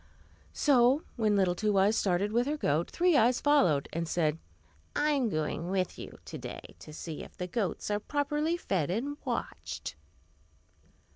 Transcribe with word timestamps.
So 0.55 1.03
when 1.15 1.35
little 1.35 1.53
Two 1.53 1.77
Eyes 1.77 1.95
started 1.95 2.31
with 2.31 2.47
her 2.47 2.57
goat, 2.57 2.89
Three 2.89 3.15
Eyes 3.15 3.39
followed, 3.39 3.87
and 3.93 4.07
said, 4.07 4.39
"I 4.95 5.11
am 5.11 5.29
going 5.29 5.69
with 5.69 5.99
you 5.99 6.17
to 6.25 6.37
day, 6.39 6.73
to 6.79 6.91
see 6.91 7.21
if 7.21 7.37
the 7.37 7.45
goats 7.45 7.91
are 7.91 7.99
properly 7.99 8.57
fed 8.57 8.89
and 8.89 9.17
watched." 9.25 9.95